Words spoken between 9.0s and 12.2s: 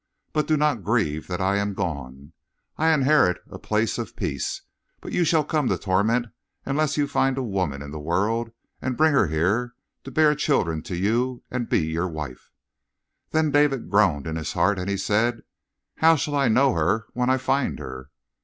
her here to bear children to you and be your